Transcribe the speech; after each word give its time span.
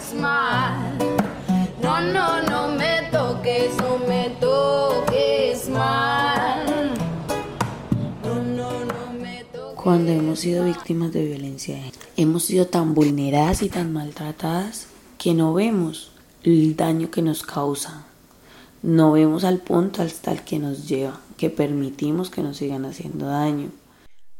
toques 0.00 0.14
mal. 0.14 0.98
No, 1.82 2.00
no, 2.00 2.42
no 2.42 2.74
me 2.74 3.02
toques, 3.10 3.76
no 3.76 3.98
me 3.98 4.30
toques 4.40 5.68
mal. 5.68 6.94
No, 8.22 8.42
no, 8.42 8.84
no 8.84 9.12
me 9.20 9.44
toques. 9.44 9.82
Cuando 9.82 10.12
hemos 10.12 10.40
sido 10.40 10.64
víctimas 10.64 11.12
de 11.12 11.24
violencia, 11.24 11.78
hemos 12.16 12.44
sido 12.44 12.66
tan 12.66 12.94
vulneradas 12.94 13.62
y 13.62 13.68
tan 13.68 13.92
maltratadas 13.92 14.86
que 15.18 15.34
no 15.34 15.52
vemos 15.54 16.12
el 16.42 16.76
daño 16.76 17.10
que 17.10 17.22
nos 17.22 17.42
causa. 17.42 18.06
No 18.82 19.12
vemos 19.12 19.44
al 19.44 19.58
punto 19.58 20.02
hasta 20.02 20.32
el 20.32 20.42
que 20.42 20.58
nos 20.58 20.88
lleva, 20.88 21.20
que 21.36 21.50
permitimos 21.50 22.30
que 22.30 22.42
nos 22.42 22.56
sigan 22.56 22.86
haciendo 22.86 23.26
daño. 23.26 23.70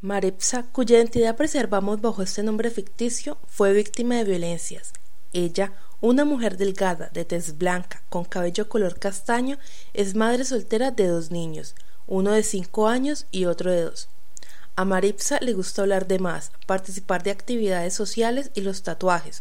Maripsa, 0.00 0.62
cuya 0.72 0.96
identidad 0.96 1.36
preservamos 1.36 2.00
bajo 2.00 2.22
este 2.22 2.42
nombre 2.42 2.70
ficticio, 2.70 3.36
fue 3.46 3.74
víctima 3.74 4.14
de 4.14 4.24
violencias. 4.24 4.94
Ella, 5.32 5.72
una 6.00 6.24
mujer 6.24 6.56
delgada, 6.56 7.10
de 7.12 7.24
tez 7.24 7.56
blanca, 7.56 8.02
con 8.08 8.24
cabello 8.24 8.68
color 8.68 8.98
castaño, 8.98 9.58
es 9.94 10.14
madre 10.14 10.44
soltera 10.44 10.90
de 10.90 11.06
dos 11.06 11.30
niños, 11.30 11.74
uno 12.06 12.32
de 12.32 12.42
cinco 12.42 12.88
años 12.88 13.26
y 13.30 13.44
otro 13.44 13.70
de 13.70 13.82
dos. 13.82 14.08
A 14.74 14.84
Maripsa 14.84 15.38
le 15.40 15.52
gusta 15.52 15.82
hablar 15.82 16.08
de 16.08 16.18
más, 16.18 16.52
participar 16.66 17.22
de 17.22 17.30
actividades 17.30 17.94
sociales 17.94 18.50
y 18.54 18.62
los 18.62 18.82
tatuajes. 18.82 19.40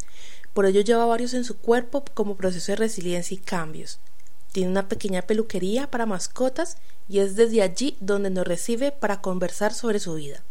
Por 0.53 0.66
ello 0.66 0.81
lleva 0.81 1.05
varios 1.05 1.33
en 1.33 1.44
su 1.44 1.57
cuerpo 1.57 2.03
como 2.13 2.35
proceso 2.35 2.71
de 2.71 2.75
resiliencia 2.75 3.35
y 3.35 3.38
cambios. 3.38 3.99
Tiene 4.52 4.69
una 4.69 4.89
pequeña 4.89 5.21
peluquería 5.21 5.89
para 5.89 6.05
mascotas 6.05 6.77
y 7.08 7.19
es 7.19 7.35
desde 7.35 7.61
allí 7.61 7.97
donde 7.99 8.30
nos 8.30 8.45
recibe 8.45 8.91
para 8.91 9.21
conversar 9.21 9.73
sobre 9.73 9.99
su 9.99 10.16
vida. 10.16 10.44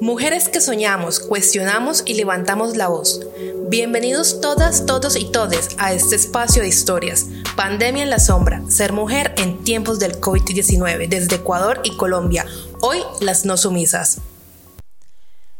Mujeres 0.00 0.48
que 0.50 0.60
soñamos, 0.60 1.18
cuestionamos 1.18 2.02
y 2.04 2.14
levantamos 2.14 2.76
la 2.76 2.88
voz. 2.88 3.26
Bienvenidos 3.68 4.40
todas, 4.40 4.84
todos 4.84 5.16
y 5.16 5.30
todes 5.30 5.70
a 5.78 5.94
este 5.94 6.16
espacio 6.16 6.62
de 6.62 6.68
historias. 6.68 7.26
Pandemia 7.56 8.02
en 8.02 8.10
la 8.10 8.18
sombra, 8.18 8.62
ser 8.68 8.92
mujer 8.92 9.34
en 9.38 9.64
tiempos 9.64 9.98
del 9.98 10.20
COVID-19 10.20 11.08
desde 11.08 11.36
Ecuador 11.36 11.80
y 11.84 11.96
Colombia. 11.96 12.44
Hoy 12.82 12.98
las 13.20 13.46
no 13.46 13.56
sumisas. 13.56 14.20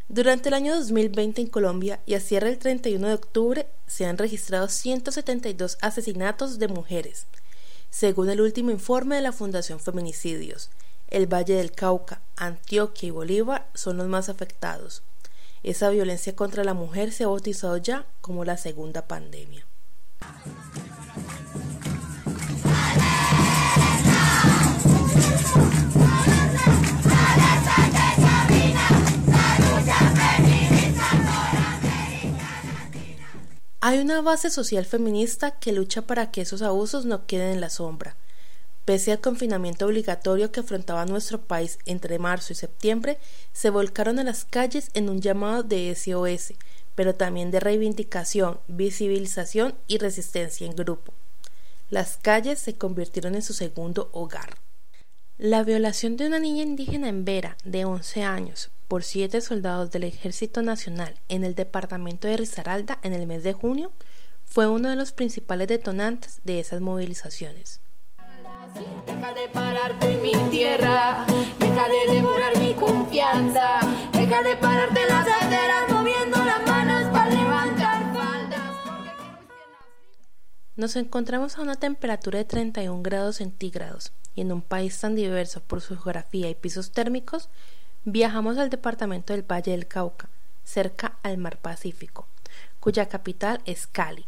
Durante 0.09 0.49
el 0.49 0.53
año 0.53 0.75
2020 0.75 1.41
en 1.41 1.47
Colombia 1.47 1.99
y 2.05 2.13
a 2.13 2.19
cierre 2.19 2.49
el 2.49 2.59
31 2.59 3.07
de 3.07 3.13
octubre 3.15 3.67
se 3.87 4.05
han 4.05 4.17
registrado 4.17 4.69
172 4.69 5.77
asesinatos 5.81 6.59
de 6.59 6.67
mujeres, 6.67 7.25
según 7.89 8.29
el 8.29 8.41
último 8.41 8.69
informe 8.69 9.15
de 9.15 9.21
la 9.21 9.31
Fundación 9.31 9.79
Feminicidios. 9.79 10.69
El 11.09 11.25
Valle 11.25 11.55
del 11.55 11.71
Cauca, 11.71 12.21
Antioquia 12.35 13.07
y 13.07 13.11
Bolívar 13.11 13.69
son 13.73 13.95
los 13.95 14.07
más 14.07 14.27
afectados. 14.27 15.03
Esa 15.63 15.89
violencia 15.89 16.35
contra 16.35 16.65
la 16.65 16.73
mujer 16.73 17.13
se 17.13 17.23
ha 17.23 17.27
bautizado 17.27 17.77
ya 17.77 18.05
como 18.19 18.43
la 18.43 18.57
segunda 18.57 19.07
pandemia. 19.07 19.65
Hay 33.79 33.99
una 33.99 34.21
base 34.21 34.49
social 34.49 34.85
feminista 34.85 35.51
que 35.51 35.71
lucha 35.71 36.01
para 36.01 36.31
que 36.31 36.41
esos 36.41 36.61
abusos 36.61 37.05
no 37.05 37.25
queden 37.25 37.53
en 37.53 37.61
la 37.61 37.69
sombra 37.69 38.17
Pese 38.87 39.11
al 39.11 39.19
confinamiento 39.19 39.85
obligatorio 39.85 40.49
que 40.53 40.61
afrontaba 40.61 41.05
nuestro 41.05 41.41
país 41.41 41.77
entre 41.85 42.19
marzo 42.19 42.53
y 42.53 42.55
septiembre, 42.55 43.17
se 43.51 43.69
volcaron 43.69 44.17
a 44.17 44.23
las 44.23 44.45
calles 44.45 44.91
en 44.93 45.09
un 45.09 45.19
llamado 45.19 45.61
de 45.61 45.93
SOS, 45.93 46.53
pero 46.95 47.13
también 47.13 47.51
de 47.51 47.59
reivindicación, 47.59 48.61
visibilización 48.69 49.75
y 49.87 49.97
resistencia 49.97 50.65
en 50.65 50.73
grupo. 50.73 51.11
Las 51.89 52.15
calles 52.15 52.59
se 52.59 52.75
convirtieron 52.75 53.35
en 53.35 53.41
su 53.41 53.51
segundo 53.51 54.09
hogar. 54.13 54.55
La 55.37 55.65
violación 55.65 56.15
de 56.15 56.27
una 56.27 56.39
niña 56.39 56.63
indígena 56.63 57.09
en 57.09 57.25
Vera, 57.25 57.57
de 57.65 57.83
11 57.83 58.23
años, 58.23 58.71
por 58.87 59.03
siete 59.03 59.41
soldados 59.41 59.91
del 59.91 60.05
Ejército 60.05 60.61
Nacional 60.61 61.19
en 61.27 61.43
el 61.43 61.55
departamento 61.55 62.29
de 62.29 62.37
Risaralda 62.37 62.99
en 63.03 63.11
el 63.11 63.27
mes 63.27 63.43
de 63.43 63.51
junio, 63.51 63.91
fue 64.45 64.65
uno 64.65 64.89
de 64.89 64.95
los 64.95 65.11
principales 65.11 65.67
detonantes 65.67 66.39
de 66.45 66.61
esas 66.61 66.79
movilizaciones. 66.79 67.81
Deja 68.77 69.33
de 69.33 69.49
pararte 69.49 70.13
en 70.13 70.21
mi 70.21 70.33
tierra, 70.51 71.25
deja 71.57 71.87
de 71.89 72.13
devorar 72.13 72.57
mi 72.59 72.75
confianza, 72.75 73.79
deja 74.11 74.43
de 74.43 74.55
pararte 74.55 74.99
las 75.09 75.25
caderas 75.25 75.89
moviendo 75.89 76.37
las 76.45 76.67
manos 76.67 77.11
para 77.11 77.31
levantar 77.31 78.13
faldas. 78.13 78.75
Nos 80.75 80.95
encontramos 80.95 81.57
a 81.57 81.61
una 81.63 81.75
temperatura 81.75 82.37
de 82.37 82.45
31 82.45 83.01
grados 83.01 83.37
centígrados 83.37 84.13
y 84.35 84.41
en 84.41 84.51
un 84.51 84.61
país 84.61 84.99
tan 84.99 85.15
diverso 85.15 85.61
por 85.61 85.81
su 85.81 85.97
geografía 85.97 86.47
y 86.47 86.53
pisos 86.53 86.91
térmicos, 86.91 87.49
viajamos 88.05 88.59
al 88.59 88.69
departamento 88.69 89.33
del 89.33 89.41
Valle 89.41 89.71
del 89.71 89.87
Cauca, 89.87 90.29
cerca 90.63 91.17
al 91.23 91.39
mar 91.39 91.57
Pacífico, 91.57 92.27
cuya 92.79 93.07
capital 93.07 93.59
es 93.65 93.87
Cali 93.87 94.27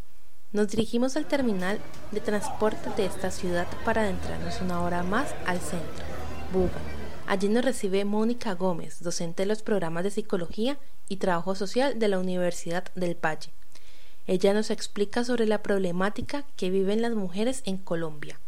nos 0.52 0.68
dirigimos 0.70 1.16
al 1.16 1.26
terminal 1.26 1.80
de 2.12 2.22
transporte 2.22 2.90
de 2.98 3.06
esta 3.06 3.32
ciudad 3.32 3.68
para 3.86 4.02
adentrarnos 4.02 4.62
una 4.62 4.82
hora 4.82 5.04
más 5.04 5.34
al 5.46 5.60
centro, 5.60 6.06
Buga. 6.52 6.80
Allí 7.28 7.48
nos 7.48 7.64
recibe 7.64 8.06
Mónica 8.06 8.56
Gómez, 8.56 9.04
docente 9.04 9.44
de 9.44 9.48
los 9.48 9.62
programas 9.62 10.04
de 10.04 10.12
Psicología 10.12 10.80
y 11.08 11.18
Trabajo 11.18 11.54
Social 11.54 12.00
de 12.00 12.08
la 12.08 12.20
Universidad 12.20 12.86
del 12.96 13.16
Valle. 13.16 13.52
Ella 14.26 14.54
nos 14.54 14.72
explica 14.72 15.24
sobre 15.24 15.46
la 15.46 15.62
problemática 15.62 16.46
que 16.56 16.72
viven 16.72 17.02
las 17.02 17.14
mujeres 17.14 17.62
en 17.66 17.78
Colombia 17.78 18.40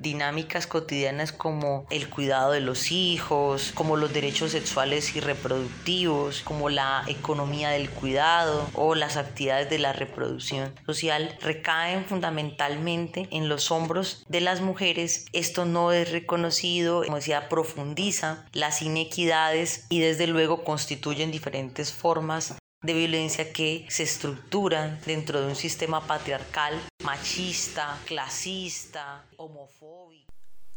dinámicas 0.00 0.66
cotidianas 0.66 1.32
como 1.32 1.86
el 1.90 2.08
cuidado 2.08 2.52
de 2.52 2.60
los 2.60 2.92
hijos, 2.92 3.72
como 3.74 3.96
los 3.96 4.12
derechos 4.12 4.52
sexuales 4.52 5.14
y 5.16 5.20
reproductivos, 5.20 6.40
como 6.42 6.70
la 6.70 7.04
economía 7.06 7.70
del 7.70 7.90
cuidado 7.90 8.68
o 8.74 8.94
las 8.94 9.16
actividades 9.16 9.70
de 9.70 9.78
la 9.78 9.92
reproducción 9.92 10.72
social 10.86 11.36
recaen 11.40 12.04
fundamentalmente 12.04 13.28
en 13.30 13.48
los 13.48 13.70
hombros 13.70 14.24
de 14.28 14.40
las 14.40 14.60
mujeres. 14.60 15.26
Esto 15.32 15.64
no 15.64 15.92
es 15.92 16.10
reconocido, 16.10 17.02
como 17.04 17.16
decía, 17.16 17.48
profundiza 17.48 18.46
las 18.52 18.82
inequidades 18.82 19.86
y 19.88 20.00
desde 20.00 20.26
luego 20.26 20.64
constituyen 20.64 21.30
diferentes 21.30 21.92
formas 21.92 22.59
de 22.82 22.94
violencia 22.94 23.52
que 23.52 23.84
se 23.90 24.04
estructuran 24.04 24.98
dentro 25.04 25.40
de 25.40 25.48
un 25.48 25.56
sistema 25.56 26.06
patriarcal, 26.06 26.80
machista, 27.04 27.98
clasista, 28.06 29.26
homofóbico. 29.36 30.32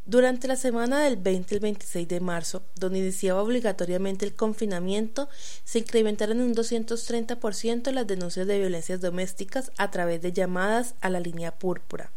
Durante 0.05 0.49
la 0.49 0.57
semana 0.57 1.01
del 1.01 1.15
20 1.15 1.55
al 1.55 1.61
26 1.61 2.05
de 2.09 2.19
marzo, 2.19 2.61
donde 2.75 2.99
iniciaba 2.99 3.41
obligatoriamente 3.41 4.25
el 4.25 4.35
confinamiento, 4.35 5.29
se 5.63 5.79
incrementaron 5.79 6.41
en 6.41 6.47
un 6.47 6.55
230% 6.55 7.89
las 7.91 8.05
denuncias 8.05 8.47
de 8.47 8.59
violencias 8.59 8.99
domésticas 8.99 9.71
a 9.77 9.89
través 9.91 10.21
de 10.21 10.33
llamadas 10.33 10.95
a 10.99 11.09
la 11.09 11.21
línea 11.21 11.57
púrpura, 11.57 12.11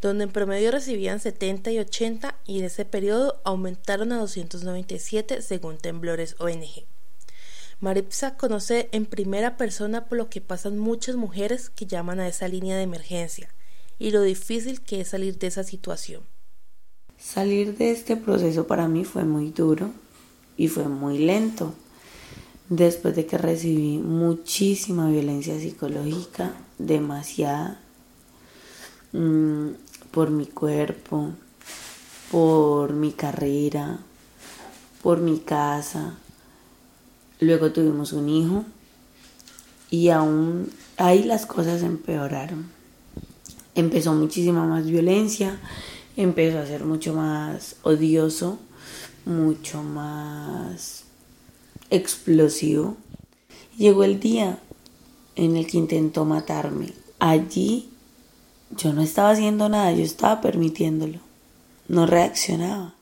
donde 0.00 0.24
en 0.24 0.30
promedio 0.30 0.70
recibían 0.70 1.18
70 1.18 1.72
y 1.72 1.80
80 1.80 2.36
y 2.46 2.60
en 2.60 2.66
ese 2.66 2.84
periodo 2.84 3.40
aumentaron 3.42 4.12
a 4.12 4.18
297 4.18 5.42
según 5.42 5.78
Temblores 5.78 6.36
ONG. 6.38 6.86
Maripsa 7.78 8.36
conoce 8.36 8.88
en 8.92 9.04
primera 9.04 9.58
persona 9.58 10.06
por 10.06 10.16
lo 10.16 10.30
que 10.30 10.40
pasan 10.40 10.78
muchas 10.78 11.16
mujeres 11.16 11.68
que 11.68 11.84
llaman 11.84 12.20
a 12.20 12.28
esa 12.28 12.48
línea 12.48 12.76
de 12.76 12.82
emergencia 12.82 13.48
y 13.98 14.10
lo 14.12 14.22
difícil 14.22 14.80
que 14.80 15.02
es 15.02 15.08
salir 15.08 15.38
de 15.38 15.48
esa 15.48 15.62
situación. 15.62 16.22
Salir 17.18 17.76
de 17.76 17.90
este 17.90 18.16
proceso 18.16 18.66
para 18.66 18.88
mí 18.88 19.04
fue 19.04 19.24
muy 19.24 19.50
duro 19.50 19.90
y 20.56 20.68
fue 20.68 20.88
muy 20.88 21.18
lento. 21.18 21.74
Después 22.68 23.14
de 23.14 23.26
que 23.26 23.38
recibí 23.38 23.98
muchísima 23.98 25.08
violencia 25.08 25.58
psicológica, 25.58 26.52
demasiada, 26.78 27.80
mm, 29.12 29.68
por 30.10 30.30
mi 30.30 30.46
cuerpo, 30.46 31.30
por 32.30 32.92
mi 32.92 33.12
carrera, 33.12 33.98
por 35.02 35.20
mi 35.20 35.38
casa, 35.40 36.18
Luego 37.40 37.72
tuvimos 37.72 38.12
un 38.12 38.28
hijo 38.28 38.64
y 39.90 40.08
aún 40.08 40.70
ahí 40.96 41.22
las 41.22 41.46
cosas 41.46 41.82
empeoraron. 41.82 42.70
Empezó 43.74 44.14
muchísima 44.14 44.64
más 44.64 44.86
violencia, 44.86 45.60
empezó 46.16 46.58
a 46.58 46.66
ser 46.66 46.84
mucho 46.84 47.12
más 47.12 47.76
odioso, 47.82 48.58
mucho 49.26 49.82
más 49.82 51.04
explosivo. 51.90 52.96
Llegó 53.76 54.04
el 54.04 54.18
día 54.18 54.58
en 55.34 55.56
el 55.56 55.66
que 55.66 55.76
intentó 55.76 56.24
matarme. 56.24 56.94
Allí 57.18 57.90
yo 58.76 58.92
no 58.92 59.02
estaba 59.02 59.30
haciendo 59.30 59.68
nada, 59.68 59.92
yo 59.92 60.02
estaba 60.02 60.40
permitiéndolo. 60.40 61.20
No 61.88 62.06
reaccionaba. 62.06 62.95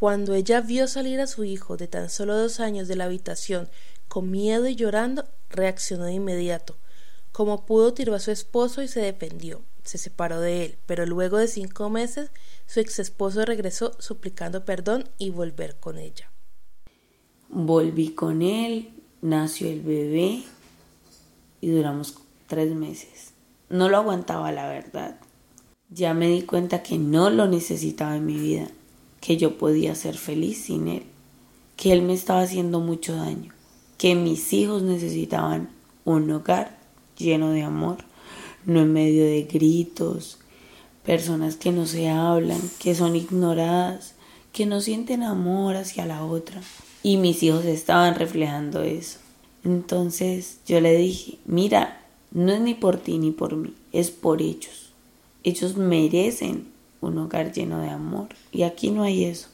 Cuando 0.00 0.32
ella 0.32 0.62
vio 0.62 0.88
salir 0.88 1.20
a 1.20 1.26
su 1.26 1.44
hijo 1.44 1.76
de 1.76 1.86
tan 1.86 2.08
solo 2.08 2.34
dos 2.34 2.58
años 2.58 2.88
de 2.88 2.96
la 2.96 3.04
habitación 3.04 3.68
con 4.08 4.30
miedo 4.30 4.66
y 4.66 4.74
llorando, 4.74 5.26
reaccionó 5.50 6.06
de 6.06 6.14
inmediato. 6.14 6.78
Como 7.32 7.66
pudo, 7.66 7.92
tiró 7.92 8.14
a 8.14 8.18
su 8.18 8.30
esposo 8.30 8.80
y 8.80 8.88
se 8.88 9.00
defendió. 9.02 9.60
Se 9.84 9.98
separó 9.98 10.40
de 10.40 10.64
él, 10.64 10.78
pero 10.86 11.04
luego 11.04 11.36
de 11.36 11.48
cinco 11.48 11.90
meses 11.90 12.30
su 12.64 12.80
ex 12.80 12.98
esposo 12.98 13.44
regresó 13.44 13.92
suplicando 13.98 14.64
perdón 14.64 15.06
y 15.18 15.28
volver 15.28 15.76
con 15.78 15.98
ella. 15.98 16.32
Volví 17.50 18.14
con 18.14 18.40
él, 18.40 18.94
nació 19.20 19.68
el 19.68 19.82
bebé 19.82 20.44
y 21.60 21.68
duramos 21.68 22.14
tres 22.46 22.74
meses. 22.74 23.34
No 23.68 23.90
lo 23.90 23.98
aguantaba, 23.98 24.50
la 24.50 24.66
verdad. 24.66 25.20
Ya 25.90 26.14
me 26.14 26.28
di 26.28 26.40
cuenta 26.40 26.82
que 26.82 26.96
no 26.96 27.28
lo 27.28 27.46
necesitaba 27.48 28.16
en 28.16 28.24
mi 28.24 28.38
vida, 28.38 28.70
que 29.20 29.36
yo 29.36 29.58
podía 29.58 29.94
ser 29.94 30.16
feliz 30.16 30.64
sin 30.64 30.88
él, 30.88 31.02
que 31.76 31.92
él 31.92 32.02
me 32.02 32.14
estaba 32.14 32.42
haciendo 32.42 32.80
mucho 32.80 33.14
daño, 33.14 33.52
que 33.98 34.14
mis 34.14 34.52
hijos 34.52 34.82
necesitaban 34.82 35.70
un 36.04 36.30
hogar 36.30 36.78
lleno 37.16 37.50
de 37.50 37.62
amor, 37.62 37.98
no 38.64 38.80
en 38.80 38.92
medio 38.92 39.24
de 39.24 39.42
gritos, 39.42 40.38
personas 41.04 41.56
que 41.56 41.72
no 41.72 41.86
se 41.86 42.08
hablan, 42.08 42.60
que 42.78 42.94
son 42.94 43.16
ignoradas, 43.16 44.14
que 44.52 44.66
no 44.66 44.80
sienten 44.80 45.22
amor 45.22 45.76
hacia 45.76 46.06
la 46.06 46.24
otra. 46.24 46.60
Y 47.02 47.16
mis 47.16 47.42
hijos 47.42 47.64
estaban 47.64 48.14
reflejando 48.14 48.82
eso. 48.82 49.18
Entonces 49.64 50.58
yo 50.66 50.80
le 50.80 50.96
dije, 50.96 51.38
mira, 51.44 52.02
no 52.30 52.52
es 52.52 52.60
ni 52.60 52.74
por 52.74 52.96
ti 52.96 53.18
ni 53.18 53.30
por 53.30 53.56
mí, 53.56 53.74
es 53.92 54.10
por 54.10 54.42
ellos. 54.42 54.92
Ellos 55.42 55.76
merecen 55.76 56.66
un 57.00 57.18
hogar 57.18 57.52
lleno 57.52 57.80
de 57.80 57.90
amor. 57.90 58.28
Y 58.52 58.62
aquí 58.62 58.90
no 58.90 59.02
hay 59.02 59.24
eso. 59.24 59.48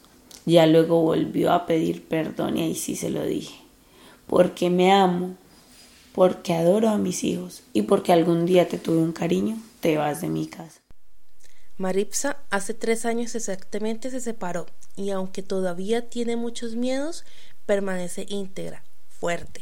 Ya 0.45 0.65
luego 0.65 1.01
volvió 1.01 1.51
a 1.51 1.65
pedir 1.65 2.07
perdón 2.07 2.57
y 2.57 2.63
ahí 2.63 2.75
sí 2.75 2.95
se 2.95 3.09
lo 3.09 3.23
dije. 3.23 3.55
Porque 4.27 4.69
me 4.69 4.91
amo, 4.91 5.35
porque 6.13 6.53
adoro 6.53 6.89
a 6.89 6.97
mis 6.97 7.23
hijos 7.23 7.63
y 7.73 7.83
porque 7.83 8.13
algún 8.13 8.45
día 8.45 8.67
te 8.67 8.77
tuve 8.77 8.97
un 8.97 9.13
cariño, 9.13 9.57
te 9.81 9.97
vas 9.97 10.21
de 10.21 10.29
mi 10.29 10.47
casa. 10.47 10.81
Maripsa 11.77 12.37
hace 12.49 12.73
tres 12.73 13.05
años 13.05 13.35
exactamente 13.35 14.09
se 14.09 14.19
separó 14.19 14.65
y 14.95 15.11
aunque 15.11 15.43
todavía 15.43 16.09
tiene 16.09 16.35
muchos 16.35 16.75
miedos, 16.75 17.23
permanece 17.67 18.25
íntegra, 18.27 18.83
fuerte. 19.09 19.61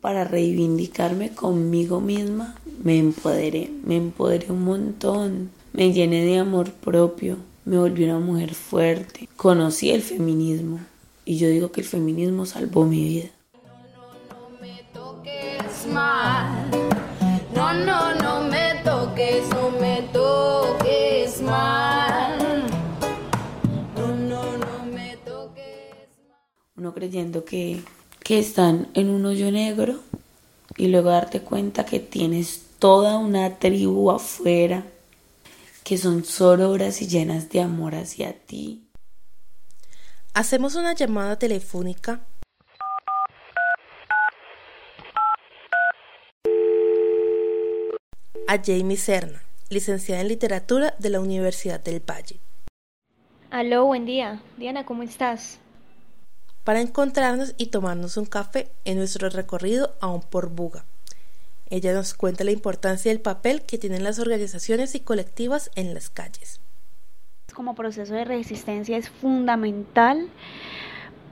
Para 0.00 0.24
reivindicarme 0.24 1.34
conmigo 1.34 2.00
misma, 2.00 2.56
me 2.82 2.98
empoderé, 2.98 3.70
me 3.84 3.96
empoderé 3.96 4.50
un 4.50 4.64
montón, 4.64 5.50
me 5.72 5.92
llené 5.92 6.24
de 6.24 6.38
amor 6.38 6.70
propio, 6.70 7.38
me 7.64 7.78
volví 7.78 8.04
una 8.04 8.18
mujer 8.18 8.54
fuerte, 8.54 9.28
conocí 9.36 9.90
el 9.90 10.02
feminismo 10.02 10.80
y 11.24 11.38
yo 11.38 11.48
digo 11.48 11.72
que 11.72 11.80
el 11.80 11.86
feminismo 11.86 12.44
salvó 12.44 12.84
mi 12.84 13.02
vida. 13.02 13.30
No, 13.54 14.50
no, 14.50 14.60
me 14.60 14.82
toques 14.92 15.86
mal. 15.92 16.70
No, 17.54 17.72
no, 17.72 18.14
no 18.16 18.50
me 18.50 18.74
toques, 18.84 19.48
no 19.48 19.70
me 19.80 20.02
toques 20.12 21.40
mal. 21.40 22.66
No, 23.96 24.08
no, 24.08 24.58
no 24.58 24.86
me 24.92 25.16
toques 25.24 26.08
mal. 26.28 26.38
Uno 26.76 26.92
creyendo 26.92 27.46
que, 27.46 27.80
que 28.22 28.38
están 28.38 28.88
en 28.92 29.08
un 29.08 29.24
hoyo 29.24 29.50
negro 29.50 30.00
y 30.76 30.88
luego 30.88 31.08
darte 31.10 31.40
cuenta 31.40 31.86
que 31.86 31.98
tienes 31.98 32.62
toda 32.78 33.16
una 33.16 33.58
tribu 33.58 34.10
afuera 34.10 34.84
que 35.84 35.98
son 35.98 36.24
sororas 36.24 37.02
y 37.02 37.08
llenas 37.08 37.48
de 37.50 37.60
amor 37.60 37.94
hacia 37.94 38.32
ti. 38.32 38.88
Hacemos 40.34 40.74
una 40.74 40.94
llamada 40.94 41.38
telefónica 41.38 42.20
a 48.48 48.62
Jamie 48.64 48.96
Serna, 48.96 49.42
licenciada 49.70 50.20
en 50.20 50.28
literatura 50.28 50.94
de 50.98 51.10
la 51.10 51.20
Universidad 51.20 51.80
del 51.80 52.00
Valle, 52.00 52.40
Aló, 53.50 53.84
buen 53.84 54.06
día. 54.06 54.42
Diana, 54.56 54.86
¿cómo 54.86 55.02
estás? 55.02 55.58
para 56.64 56.80
encontrarnos 56.80 57.54
y 57.56 57.66
tomarnos 57.66 58.16
un 58.16 58.26
café 58.26 58.70
en 58.84 58.98
nuestro 58.98 59.28
recorrido 59.30 59.94
aún 60.00 60.22
por 60.22 60.50
Buga. 60.50 60.84
Ella 61.72 61.94
nos 61.94 62.12
cuenta 62.12 62.44
la 62.44 62.50
importancia 62.50 63.10
del 63.10 63.22
papel 63.22 63.62
que 63.62 63.78
tienen 63.78 64.04
las 64.04 64.18
organizaciones 64.18 64.94
y 64.94 65.00
colectivas 65.00 65.70
en 65.74 65.94
las 65.94 66.10
calles. 66.10 66.60
Como 67.54 67.74
proceso 67.74 68.12
de 68.12 68.26
resistencia 68.26 68.98
es 68.98 69.08
fundamental 69.08 70.28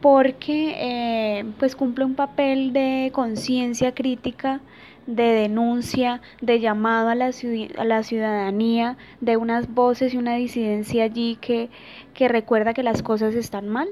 porque 0.00 0.76
eh, 0.78 1.44
pues 1.58 1.76
cumple 1.76 2.06
un 2.06 2.14
papel 2.14 2.72
de 2.72 3.10
conciencia 3.12 3.94
crítica, 3.94 4.62
de 5.06 5.24
denuncia, 5.24 6.22
de 6.40 6.58
llamado 6.58 7.10
a 7.10 7.14
la, 7.14 7.32
a 7.76 7.84
la 7.84 8.02
ciudadanía, 8.02 8.96
de 9.20 9.36
unas 9.36 9.68
voces 9.68 10.14
y 10.14 10.16
una 10.16 10.36
disidencia 10.36 11.04
allí 11.04 11.36
que, 11.36 11.68
que 12.14 12.28
recuerda 12.28 12.72
que 12.72 12.82
las 12.82 13.02
cosas 13.02 13.34
están 13.34 13.68
mal. 13.68 13.90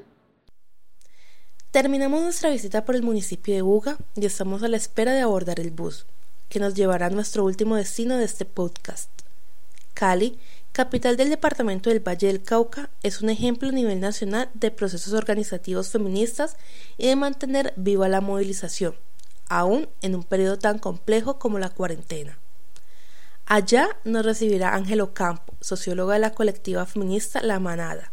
Terminamos 1.72 2.22
nuestra 2.22 2.48
visita 2.48 2.86
por 2.86 2.94
el 2.94 3.02
municipio 3.02 3.54
de 3.54 3.60
Buga 3.60 3.98
y 4.16 4.24
estamos 4.24 4.62
a 4.62 4.68
la 4.68 4.78
espera 4.78 5.12
de 5.12 5.20
abordar 5.20 5.60
el 5.60 5.70
bus, 5.70 6.06
que 6.48 6.60
nos 6.60 6.74
llevará 6.74 7.06
a 7.06 7.10
nuestro 7.10 7.44
último 7.44 7.76
destino 7.76 8.16
de 8.16 8.24
este 8.24 8.44
podcast. 8.44 9.10
Cali, 9.94 10.38
capital 10.72 11.16
del 11.16 11.30
departamento 11.30 11.90
del 11.90 12.06
Valle 12.06 12.28
del 12.28 12.42
Cauca, 12.42 12.90
es 13.02 13.20
un 13.20 13.30
ejemplo 13.30 13.68
a 13.68 13.72
nivel 13.72 14.00
nacional 14.00 14.50
de 14.54 14.70
procesos 14.70 15.12
organizativos 15.12 15.90
feministas 15.90 16.56
y 16.96 17.08
de 17.08 17.16
mantener 17.16 17.72
viva 17.76 18.08
la 18.08 18.20
movilización, 18.20 18.94
aún 19.48 19.88
en 20.02 20.14
un 20.14 20.22
periodo 20.22 20.58
tan 20.58 20.78
complejo 20.78 21.38
como 21.38 21.58
la 21.58 21.70
cuarentena. 21.70 22.38
Allá 23.46 23.96
nos 24.04 24.24
recibirá 24.24 24.74
Ángel 24.74 25.00
Ocampo, 25.00 25.54
socióloga 25.60 26.14
de 26.14 26.20
la 26.20 26.34
colectiva 26.34 26.84
feminista 26.86 27.42
La 27.42 27.58
Manada. 27.58 28.12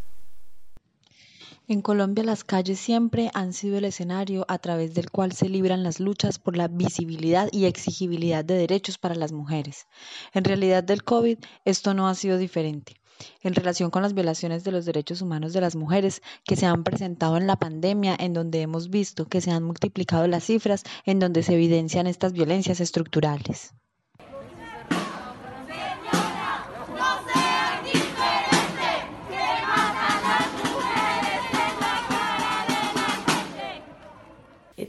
En 1.67 1.81
Colombia 1.81 2.23
las 2.23 2.43
calles 2.43 2.79
siempre 2.79 3.31
han 3.33 3.51
sido 3.51 3.79
el 3.79 3.85
escenario 3.85 4.45
a 4.47 4.59
través 4.59 4.93
del 4.93 5.09
cual 5.09 5.31
se 5.31 5.49
libran 5.49 5.81
las 5.81 5.99
luchas 5.99 6.37
por 6.37 6.55
la 6.55 6.67
visibilidad 6.67 7.49
y 7.51 7.65
exigibilidad 7.65 8.45
de 8.45 8.53
derechos 8.53 8.99
para 8.99 9.15
las 9.15 9.31
mujeres. 9.31 9.87
En 10.35 10.43
realidad 10.43 10.83
del 10.83 11.03
COVID 11.03 11.39
esto 11.63 11.95
no 11.95 12.07
ha 12.07 12.13
sido 12.13 12.37
diferente. 12.37 12.93
En 13.41 13.55
relación 13.55 13.89
con 13.89 14.03
las 14.03 14.13
violaciones 14.13 14.63
de 14.63 14.73
los 14.73 14.85
derechos 14.85 15.23
humanos 15.23 15.53
de 15.53 15.61
las 15.61 15.75
mujeres 15.75 16.21
que 16.43 16.55
se 16.55 16.67
han 16.67 16.83
presentado 16.83 17.35
en 17.35 17.47
la 17.47 17.55
pandemia, 17.55 18.15
en 18.19 18.33
donde 18.33 18.61
hemos 18.61 18.91
visto 18.91 19.25
que 19.25 19.41
se 19.41 19.49
han 19.49 19.63
multiplicado 19.63 20.27
las 20.27 20.43
cifras, 20.43 20.83
en 21.03 21.17
donde 21.17 21.41
se 21.41 21.55
evidencian 21.55 22.05
estas 22.05 22.33
violencias 22.33 22.79
estructurales. 22.79 23.73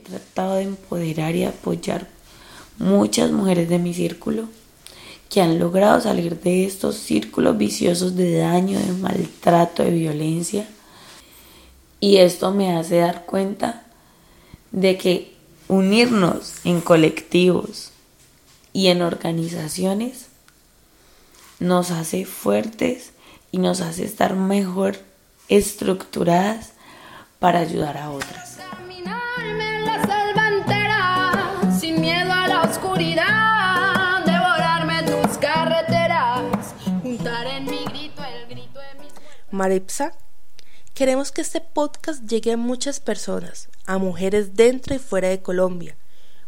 Tratado 0.07 0.55
de 0.55 0.63
empoderar 0.63 1.35
y 1.35 1.43
apoyar 1.43 2.07
muchas 2.77 3.31
mujeres 3.31 3.69
de 3.69 3.79
mi 3.79 3.93
círculo 3.93 4.47
que 5.29 5.41
han 5.41 5.59
logrado 5.59 5.99
salir 6.01 6.39
de 6.39 6.65
estos 6.65 6.95
círculos 6.95 7.57
viciosos 7.57 8.15
de 8.15 8.37
daño, 8.37 8.79
de 8.79 8.93
maltrato, 8.93 9.83
de 9.83 9.91
violencia. 9.91 10.67
Y 11.99 12.17
esto 12.17 12.51
me 12.51 12.75
hace 12.75 12.97
dar 12.97 13.25
cuenta 13.25 13.83
de 14.71 14.97
que 14.97 15.35
unirnos 15.67 16.53
en 16.63 16.81
colectivos 16.81 17.91
y 18.71 18.87
en 18.87 19.01
organizaciones 19.01 20.27
nos 21.59 21.91
hace 21.91 22.25
fuertes 22.25 23.11
y 23.51 23.57
nos 23.57 23.81
hace 23.81 24.05
estar 24.05 24.35
mejor 24.35 24.97
estructuradas 25.49 26.73
para 27.39 27.59
ayudar 27.59 27.97
a 27.97 28.11
otras. 28.11 28.56
Oscuridad, 32.97 34.25
devorarme 34.25 35.03
tus 35.03 35.37
carreteras, 35.37 36.73
juntar 37.03 37.45
en 37.45 37.65
mi 37.65 37.85
grito 37.85 38.23
el 38.23 38.47
grito 38.47 38.79
de 38.79 38.99
mis 38.99 39.13
Maripsa, 39.51 40.13
queremos 40.95 41.31
que 41.31 41.41
este 41.41 41.61
podcast 41.61 42.23
llegue 42.23 42.53
a 42.53 42.57
muchas 42.57 42.99
personas, 42.99 43.69
a 43.85 43.99
mujeres 43.99 44.55
dentro 44.55 44.95
y 44.95 44.99
fuera 44.99 45.27
de 45.27 45.43
Colombia. 45.43 45.95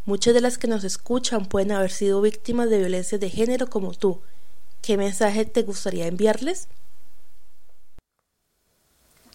Muchas 0.06 0.34
de 0.34 0.42
las 0.42 0.58
que 0.58 0.68
nos 0.68 0.84
escuchan 0.84 1.46
pueden 1.46 1.72
haber 1.72 1.92
sido 1.92 2.20
víctimas 2.20 2.72
de 2.72 2.80
violencia 2.80 3.20
de 3.20 3.30
género 3.30 3.70
como 3.70 3.94
tú. 3.94 4.22
¿Qué 4.82 4.98
mensaje 4.98 5.46
te 5.46 5.62
gustaría 5.62 6.08
enviarles? 6.08 6.68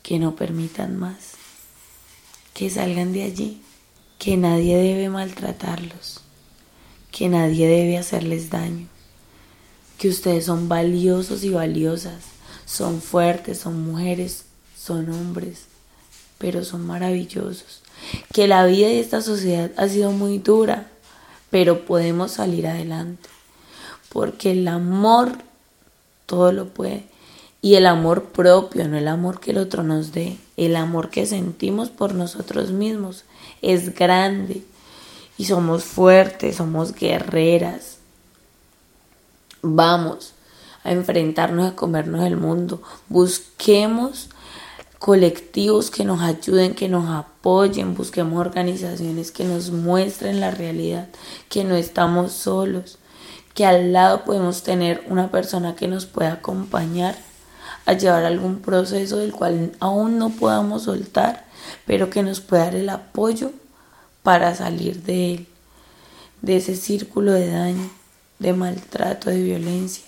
que 0.03 0.19
no 0.19 0.37
permitan 0.37 0.99
más, 0.99 1.33
que 2.53 2.69
salgan 2.69 3.15
de 3.15 3.23
allí, 3.23 3.63
que 4.19 4.37
nadie 4.37 4.77
debe 4.77 5.09
maltratarlos, 5.09 6.21
que 7.15 7.29
nadie 7.29 7.69
debe 7.69 7.97
hacerles 7.97 8.51
daño, 8.51 8.89
que 9.99 10.09
ustedes 10.09 10.47
son 10.47 10.69
valiosos 10.69 11.45
y 11.45 11.51
valiosas, 11.51 12.25
son 12.67 13.01
fuertes, 13.01 13.61
son 13.61 13.85
mujeres, 13.85 14.47
son 14.77 15.09
hombres, 15.11 15.67
pero 16.39 16.65
son 16.65 16.85
maravillosos. 16.85 17.83
Que 18.33 18.49
la 18.49 18.67
vida 18.67 18.89
de 18.89 18.99
esta 18.99 19.23
sociedad 19.23 19.71
ha 19.77 19.89
sido 19.89 20.11
muy 20.11 20.39
dura, 20.39 20.89
pero 21.51 21.87
podemos 21.87 22.33
salir 22.33 22.67
adelante, 22.67 23.29
porque 24.09 24.51
el 24.51 24.67
amor 24.67 25.39
todo 26.27 26.51
lo 26.51 26.67
puede. 26.71 27.05
Y 27.63 27.77
el 27.77 27.87
amor 27.87 28.25
propio, 28.25 28.89
no 28.89 28.99
el 28.99 29.07
amor 29.07 29.39
que 29.39 29.53
el 29.53 29.59
otro 29.59 29.85
nos 29.85 30.11
dé, 30.11 30.37
el 30.57 30.75
amor 30.75 31.11
que 31.11 31.27
sentimos 31.27 31.91
por 31.91 32.13
nosotros 32.13 32.73
mismos 32.73 33.25
es 33.63 33.95
grande. 33.95 34.65
Y 35.37 35.47
somos 35.47 35.85
fuertes, 35.85 36.57
somos 36.57 36.95
guerreras. 36.95 37.99
Vamos 39.63 40.35
a 40.85 40.93
enfrentarnos 40.93 41.73
a 41.73 41.77
comernos 41.77 42.25
el 42.25 42.37
mundo. 42.37 42.83
Busquemos 43.09 44.29
colectivos 45.05 45.91
que 45.91 46.05
nos 46.05 46.23
ayuden, 46.23 46.75
que 46.75 46.89
nos 46.89 47.11
apoyen, 47.11 47.95
busquemos 47.95 48.41
organizaciones 48.41 49.33
que 49.33 49.45
nos 49.45 49.71
muestren 49.71 50.41
la 50.41 50.51
realidad, 50.51 51.09
que 51.51 51.63
no 51.63 51.75
estamos 51.75 52.33
solos, 52.33 52.99
que 53.53 53.67
al 53.67 53.93
lado 53.93 54.25
podemos 54.25 54.63
tener 54.63 55.05
una 55.09 55.31
persona 55.31 55.77
que 55.77 55.89
nos 55.89 56.07
pueda 56.07 56.33
acompañar 56.33 57.17
a 57.85 57.93
llevar 57.93 58.25
algún 58.25 58.61
proceso 58.61 59.19
del 59.19 59.33
cual 59.33 59.73
aún 59.79 60.19
no 60.19 60.31
podamos 60.31 60.85
soltar, 60.85 61.45
pero 61.87 62.09
que 62.09 62.23
nos 62.23 62.41
pueda 62.41 62.65
dar 62.65 62.77
el 62.77 62.89
apoyo 62.89 63.53
para 64.25 64.55
salir 64.55 65.03
de 65.03 65.35
él, 65.35 65.47
de 66.41 66.57
ese 66.57 66.77
círculo 66.77 67.33
de 67.33 67.47
daño, 67.47 67.91
de 68.39 68.55
maltrato, 68.55 69.29
de 69.29 69.43
violencia. 69.43 70.03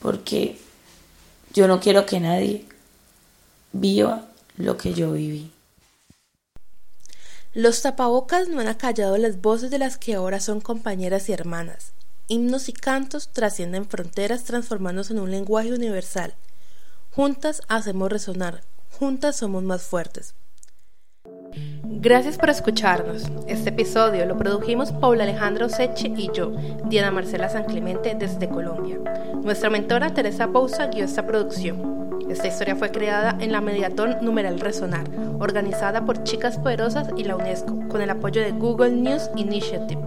Porque 0.00 0.58
yo 1.54 1.68
no 1.68 1.78
quiero 1.78 2.04
que 2.04 2.18
nadie 2.18 2.66
viva 3.72 4.26
lo 4.56 4.76
que 4.76 4.92
yo 4.92 5.12
viví. 5.12 5.52
Los 7.54 7.80
tapabocas 7.80 8.48
no 8.48 8.60
han 8.60 8.66
acallado 8.66 9.16
las 9.18 9.40
voces 9.40 9.70
de 9.70 9.78
las 9.78 9.96
que 9.96 10.14
ahora 10.14 10.40
son 10.40 10.60
compañeras 10.60 11.28
y 11.28 11.32
hermanas, 11.32 11.92
himnos 12.26 12.68
y 12.68 12.72
cantos 12.72 13.28
trascienden 13.28 13.88
fronteras 13.88 14.42
transformándose 14.42 15.12
en 15.12 15.20
un 15.20 15.30
lenguaje 15.30 15.72
universal. 15.72 16.34
Juntas 17.12 17.62
hacemos 17.68 18.10
resonar, 18.10 18.64
juntas 18.98 19.36
somos 19.36 19.62
más 19.62 19.82
fuertes. 19.82 20.34
Gracias 22.02 22.38
por 22.38 22.48
escucharnos. 22.48 23.30
Este 23.46 23.68
episodio 23.68 24.24
lo 24.24 24.38
produjimos 24.38 24.90
Paula 24.90 25.24
Alejandro 25.24 25.68
Seche 25.68 26.10
y 26.16 26.30
yo, 26.32 26.50
Diana 26.86 27.10
Marcela 27.10 27.50
San 27.50 27.64
Clemente 27.64 28.16
desde 28.18 28.48
Colombia. 28.48 28.98
Nuestra 29.42 29.68
mentora 29.68 30.08
Teresa 30.14 30.46
Bouza 30.46 30.86
guió 30.86 31.04
esta 31.04 31.26
producción. 31.26 32.18
Esta 32.30 32.48
historia 32.48 32.74
fue 32.74 32.90
creada 32.90 33.36
en 33.38 33.52
la 33.52 33.60
Mediatón 33.60 34.16
Numeral 34.22 34.60
Resonar, 34.60 35.04
organizada 35.40 36.06
por 36.06 36.24
Chicas 36.24 36.56
Poderosas 36.56 37.10
y 37.18 37.24
la 37.24 37.36
UNESCO, 37.36 37.86
con 37.88 38.00
el 38.00 38.08
apoyo 38.08 38.40
de 38.40 38.52
Google 38.52 38.92
News 38.92 39.28
Initiative. 39.36 40.00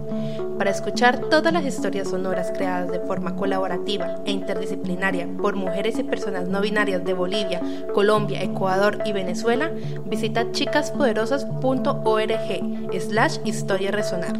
Para 0.58 0.70
escuchar 0.70 1.18
todas 1.30 1.52
las 1.52 1.64
historias 1.64 2.08
sonoras 2.08 2.52
creadas 2.52 2.90
de 2.90 3.00
forma 3.00 3.36
colaborativa 3.36 4.16
e 4.24 4.30
interdisciplinaria 4.30 5.28
por 5.40 5.56
mujeres 5.56 5.98
y 5.98 6.04
personas 6.04 6.48
no 6.48 6.60
binarias 6.60 7.04
de 7.04 7.12
Bolivia, 7.12 7.60
Colombia, 7.92 8.42
Ecuador 8.42 8.98
y 9.04 9.12
Venezuela, 9.12 9.70
visita 10.04 10.52
chicaspoderosas.org 10.52 13.00
slash 13.00 13.38
historia 13.44 13.90
resonar. 13.90 14.34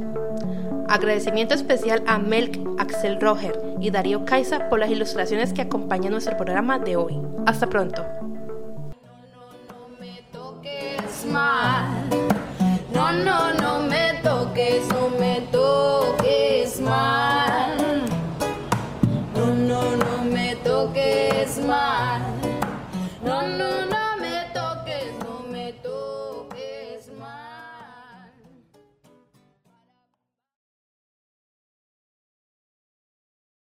Agradecimiento 0.89 1.55
especial 1.55 2.03
a 2.07 2.19
Melk, 2.19 2.59
Axel 2.79 3.21
Roger 3.21 3.59
y 3.81 3.91
Darío 3.91 4.25
Caiza 4.25 4.69
por 4.69 4.79
las 4.79 4.91
ilustraciones 4.91 5.53
que 5.53 5.63
acompañan 5.63 6.13
nuestro 6.13 6.37
programa 6.37 6.79
de 6.79 6.97
hoy. 6.97 7.21
Hasta 7.47 7.69
pronto. 7.69 8.05